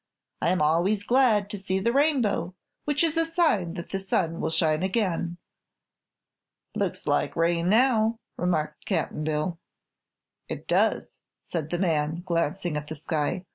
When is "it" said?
10.49-10.67